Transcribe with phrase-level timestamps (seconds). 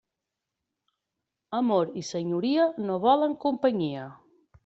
[1.57, 4.09] Amor i senyoria no volen companyia.